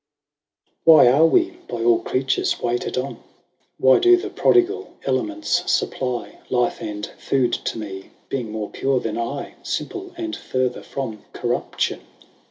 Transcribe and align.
WHy 0.83 1.05
are 1.11 1.27
wee 1.27 1.59
by 1.67 1.83
all 1.83 1.99
creatures 2.01 2.59
waited 2.59 2.97
on? 2.97 3.21
Why 3.77 3.99
doe 3.99 4.15
the 4.15 4.31
prodigall 4.31 4.93
elements 5.05 5.59
fupply 5.67 6.37
Life 6.49 6.81
and 6.81 7.05
food 7.19 7.53
to 7.53 7.77
mee, 7.77 8.09
being 8.27 8.51
more 8.51 8.71
pure 8.71 8.99
then 8.99 9.19
I, 9.19 9.53
Simple, 9.61 10.15
and 10.17 10.35
further 10.35 10.81
from 10.81 11.23
corruption 11.33 11.99